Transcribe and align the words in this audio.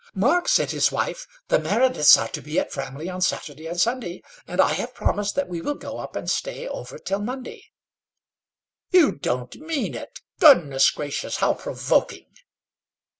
"Mark," 0.15 0.47
said 0.47 0.71
his 0.71 0.91
wife, 0.91 1.27
"the 1.49 1.59
Merediths 1.59 2.17
are 2.17 2.27
to 2.29 2.41
be 2.41 2.59
at 2.59 2.71
Framley 2.73 3.07
on 3.07 3.21
Saturday 3.21 3.67
and 3.67 3.79
Sunday; 3.79 4.23
and 4.47 4.59
I 4.59 4.69
have 4.73 4.95
promised 4.95 5.35
that 5.35 5.47
we 5.47 5.61
will 5.61 5.75
go 5.75 5.99
up 5.99 6.15
and 6.15 6.27
stay 6.27 6.67
over 6.67 6.97
till 6.97 7.19
Monday." 7.19 7.65
"You 8.89 9.11
don't 9.11 9.55
mean 9.57 9.93
it! 9.93 10.19
Goodness 10.39 10.89
gracious, 10.89 11.35
how 11.37 11.53
provoking!" 11.53 12.25